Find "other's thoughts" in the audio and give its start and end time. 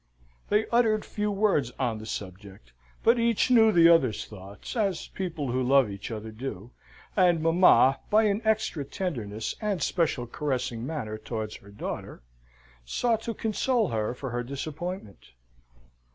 3.87-4.75